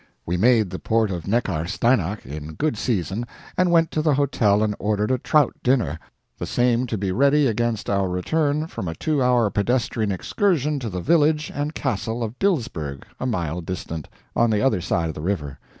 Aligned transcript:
We 0.25 0.35
made 0.35 0.71
the 0.71 0.79
port 0.79 1.11
of 1.11 1.25
Necharsteinach 1.27 2.25
in 2.25 2.55
good 2.55 2.75
season, 2.75 3.23
and 3.55 3.69
went 3.69 3.91
to 3.91 4.01
the 4.01 4.15
hotel 4.15 4.63
and 4.63 4.75
ordered 4.79 5.11
a 5.11 5.19
trout 5.19 5.53
dinner, 5.61 5.99
the 6.39 6.47
same 6.47 6.87
to 6.87 6.97
be 6.97 7.11
ready 7.11 7.45
against 7.45 7.87
our 7.87 8.09
return 8.09 8.65
from 8.65 8.87
a 8.87 8.95
two 8.95 9.21
hour 9.21 9.51
pedestrian 9.51 10.11
excursion 10.11 10.79
to 10.79 10.89
the 10.89 11.01
village 11.01 11.51
and 11.53 11.75
castle 11.75 12.23
of 12.23 12.39
Dilsberg, 12.39 13.03
a 13.19 13.27
mile 13.27 13.61
distant, 13.61 14.07
on 14.35 14.49
the 14.49 14.59
other 14.63 14.81
side 14.81 15.07
of 15.09 15.13
the 15.13 15.21
river. 15.21 15.59